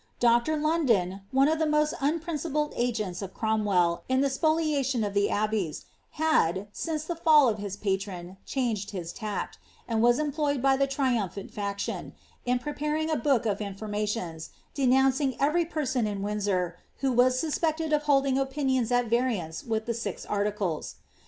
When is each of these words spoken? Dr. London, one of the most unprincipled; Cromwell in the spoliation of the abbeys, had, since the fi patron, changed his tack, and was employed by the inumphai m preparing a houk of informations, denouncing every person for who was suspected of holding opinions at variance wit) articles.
Dr. 0.19 0.57
London, 0.57 1.21
one 1.29 1.47
of 1.47 1.59
the 1.59 1.67
most 1.67 1.93
unprincipled; 2.01 2.73
Cromwell 3.35 4.01
in 4.09 4.21
the 4.21 4.31
spoliation 4.31 5.03
of 5.03 5.13
the 5.13 5.29
abbeys, 5.29 5.85
had, 6.13 6.67
since 6.71 7.03
the 7.03 7.15
fi 7.15 7.53
patron, 7.79 8.37
changed 8.43 8.89
his 8.89 9.13
tack, 9.13 9.57
and 9.87 10.01
was 10.01 10.17
employed 10.17 10.59
by 10.59 10.75
the 10.75 10.87
inumphai 10.87 12.11
m 12.47 12.57
preparing 12.57 13.11
a 13.11 13.19
houk 13.21 13.45
of 13.45 13.61
informations, 13.61 14.49
denouncing 14.73 15.39
every 15.39 15.65
person 15.65 16.19
for 16.41 16.77
who 17.01 17.11
was 17.11 17.37
suspected 17.39 17.93
of 17.93 18.01
holding 18.01 18.39
opinions 18.39 18.91
at 18.91 19.05
variance 19.05 19.63
wit) 19.63 19.87
articles. 20.27 20.95